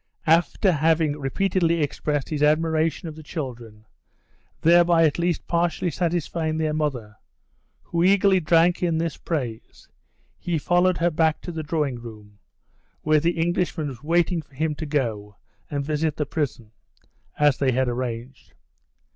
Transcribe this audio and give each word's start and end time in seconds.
After 0.25 0.71
having 0.71 1.15
repeatedly 1.19 1.79
expressed 1.83 2.29
his 2.29 2.41
admiration 2.41 3.07
of 3.07 3.15
the 3.15 3.21
children, 3.21 3.85
thereby 4.61 5.05
at 5.05 5.19
least 5.19 5.45
partially 5.45 5.91
satisfying 5.91 6.57
their 6.57 6.73
mother, 6.73 7.17
who 7.83 8.03
eagerly 8.03 8.39
drank 8.39 8.81
in 8.81 8.97
this 8.97 9.15
praise, 9.17 9.89
he 10.39 10.57
followed 10.57 10.97
her 10.97 11.11
back 11.11 11.39
to 11.41 11.51
the 11.51 11.61
drawing 11.61 11.99
room, 12.01 12.39
where 13.03 13.19
the 13.19 13.37
Englishman 13.39 13.89
was 13.89 14.01
waiting 14.03 14.41
for 14.41 14.55
him 14.55 14.73
to 14.73 14.87
go 14.87 15.35
and 15.69 15.85
visit 15.85 16.17
the 16.17 16.25
prison, 16.25 16.71
as 17.37 17.59
they 17.59 17.71
had 17.71 17.87
arranged. 17.87 18.55